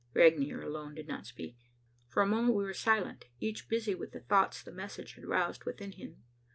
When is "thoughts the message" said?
4.21-5.13